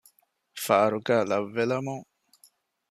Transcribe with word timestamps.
ފާރުގައި 0.63 1.25
ލައްވެލަމުން 1.29 2.05